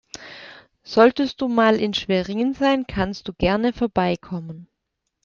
[0.81, 4.67] Solltest du mal in Schwerin sein, kannst du gerne vorbeikommen.